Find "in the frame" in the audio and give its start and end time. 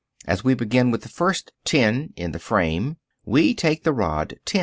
2.15-2.97